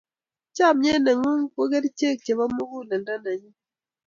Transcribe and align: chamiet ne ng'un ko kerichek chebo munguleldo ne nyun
chamiet 0.55 0.99
ne 1.01 1.11
ng'un 1.19 1.39
ko 1.53 1.61
kerichek 1.71 2.17
chebo 2.25 2.43
munguleldo 2.55 3.15
ne 3.23 3.31
nyun 3.41 3.55